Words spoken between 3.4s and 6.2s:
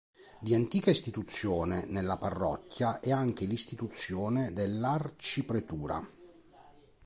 l’istituzione dell’arcipretura.